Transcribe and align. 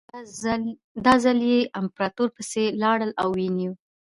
دا 1.05 1.13
ځل 1.23 1.39
یې 1.51 1.59
امپراتور 1.79 2.29
پسې 2.35 2.63
لاړل 2.81 3.11
او 3.21 3.27
ونیو 3.37 3.71
یې. 3.71 3.71